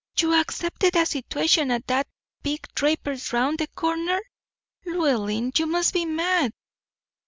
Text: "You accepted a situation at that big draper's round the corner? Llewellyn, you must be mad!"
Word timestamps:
"You 0.17 0.33
accepted 0.33 0.95
a 0.95 1.05
situation 1.05 1.69
at 1.69 1.85
that 1.85 2.07
big 2.41 2.61
draper's 2.73 3.31
round 3.33 3.59
the 3.59 3.67
corner? 3.67 4.19
Llewellyn, 4.83 5.51
you 5.55 5.67
must 5.67 5.93
be 5.93 6.05
mad!" 6.05 6.53